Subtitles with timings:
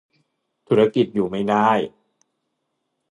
[0.67, 1.69] ธุรกิจอยู่ไม่ได้